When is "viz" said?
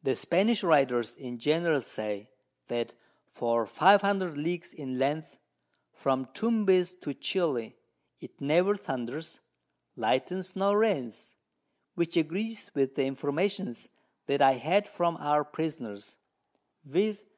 16.86-17.22